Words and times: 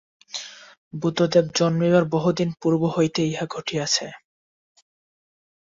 বুদ্ধদেব 0.93 1.45
জন্মিবার 1.57 2.03
বহুদিন 2.05 2.49
পূর্ব 2.61 2.81
হইতেই 2.95 3.29
ইহা 3.31 3.45
ঘটিয়াছে। 3.49 4.05